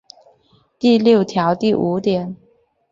[0.79, 2.35] 第六条第五点